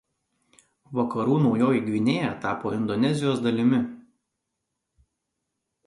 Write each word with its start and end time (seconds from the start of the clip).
Vakarų 0.99 1.35
Naujoji 1.43 1.83
Gvinėja 1.91 2.33
tapo 2.47 2.73
Indonezijos 2.81 3.47
dalimi. 3.51 3.87